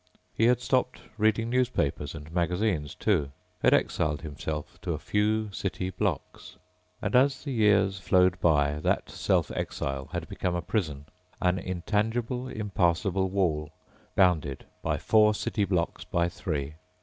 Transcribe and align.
He 0.33 0.45
had 0.45 0.59
stopped 0.61 1.01
reading 1.19 1.51
newspapers 1.51 2.15
and 2.15 2.31
magazines 2.33 2.95
too, 2.95 3.29
had 3.61 3.71
exiled 3.71 4.21
himself 4.23 4.81
to 4.81 4.93
a 4.93 4.97
few 4.97 5.51
city 5.51 5.91
blocks. 5.91 6.57
And 7.03 7.15
as 7.15 7.43
the 7.43 7.51
years 7.51 7.99
flowed 7.99 8.39
by, 8.41 8.79
that 8.79 9.11
self 9.11 9.51
exile 9.51 10.09
had 10.11 10.27
become 10.27 10.55
a 10.55 10.61
prison, 10.63 11.05
an 11.39 11.59
intangible, 11.59 12.47
impassable 12.47 13.29
wall 13.29 13.69
bounded 14.15 14.65
by 14.81 14.97
four 14.97 15.35
city 15.35 15.65
blocks 15.65 16.03
by 16.03 16.29
three. 16.29 16.73